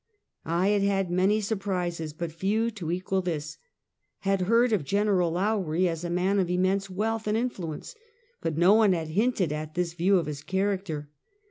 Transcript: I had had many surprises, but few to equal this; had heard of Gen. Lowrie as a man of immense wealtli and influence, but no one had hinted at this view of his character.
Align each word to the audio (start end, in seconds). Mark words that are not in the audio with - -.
I 0.47 0.69
had 0.69 0.81
had 0.81 1.11
many 1.11 1.39
surprises, 1.41 2.11
but 2.11 2.31
few 2.31 2.71
to 2.71 2.89
equal 2.91 3.21
this; 3.21 3.59
had 4.21 4.41
heard 4.49 4.73
of 4.73 4.83
Gen. 4.83 5.05
Lowrie 5.05 5.87
as 5.87 6.03
a 6.03 6.09
man 6.09 6.39
of 6.39 6.49
immense 6.49 6.87
wealtli 6.87 7.27
and 7.27 7.37
influence, 7.37 7.93
but 8.41 8.57
no 8.57 8.73
one 8.73 8.93
had 8.93 9.09
hinted 9.09 9.51
at 9.53 9.75
this 9.75 9.93
view 9.93 10.17
of 10.17 10.25
his 10.25 10.41
character. 10.41 11.11